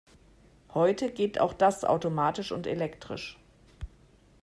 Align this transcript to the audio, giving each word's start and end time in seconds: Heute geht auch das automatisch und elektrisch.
Heute 0.73 1.11
geht 1.11 1.39
auch 1.39 1.53
das 1.53 1.85
automatisch 1.85 2.51
und 2.51 2.65
elektrisch. 2.65 3.37